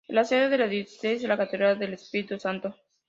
La 0.07 0.23
sede 0.23 0.49
de 0.49 0.57
la 0.57 0.67
diócesis 0.67 1.03
es 1.03 1.21
la 1.21 1.37
catedral 1.37 1.77
del 1.77 1.93
Espíritu 1.93 2.39
Santo. 2.39 2.73